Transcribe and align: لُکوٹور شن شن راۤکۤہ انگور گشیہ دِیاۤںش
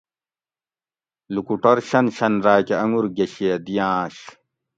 لُکوٹور 1.33 1.77
شن 1.89 2.05
شن 2.17 2.33
راۤکۤہ 2.45 2.75
انگور 2.83 3.05
گشیہ 3.17 3.55
دِیاۤںش 3.65 4.17